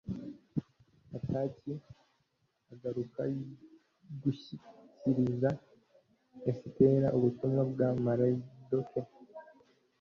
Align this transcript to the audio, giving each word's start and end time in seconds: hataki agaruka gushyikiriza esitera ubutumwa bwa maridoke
hataki 1.11 1.73
agaruka 2.73 3.21
gushyikiriza 4.21 5.49
esitera 6.51 7.07
ubutumwa 7.17 7.61
bwa 7.71 7.89
maridoke 8.03 8.99